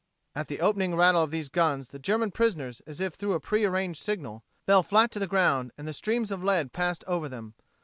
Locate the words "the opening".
0.47-0.95